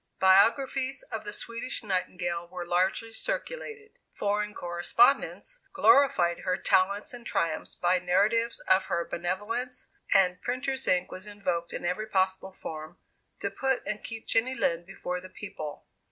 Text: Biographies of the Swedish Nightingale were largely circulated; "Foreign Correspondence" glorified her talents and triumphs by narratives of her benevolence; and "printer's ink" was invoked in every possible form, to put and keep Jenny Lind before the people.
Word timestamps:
Biographies 0.19 1.03
of 1.11 1.25
the 1.25 1.31
Swedish 1.31 1.83
Nightingale 1.83 2.47
were 2.47 2.65
largely 2.65 3.13
circulated; 3.13 3.99
"Foreign 4.11 4.55
Correspondence" 4.55 5.59
glorified 5.73 6.39
her 6.39 6.57
talents 6.57 7.13
and 7.13 7.23
triumphs 7.23 7.75
by 7.75 7.99
narratives 7.99 8.61
of 8.61 8.85
her 8.85 9.05
benevolence; 9.05 9.89
and 10.11 10.41
"printer's 10.41 10.87
ink" 10.87 11.11
was 11.11 11.27
invoked 11.27 11.71
in 11.71 11.85
every 11.85 12.07
possible 12.07 12.51
form, 12.51 12.97
to 13.41 13.51
put 13.51 13.83
and 13.85 14.03
keep 14.03 14.25
Jenny 14.25 14.55
Lind 14.55 14.87
before 14.87 15.21
the 15.21 15.29
people. 15.29 15.85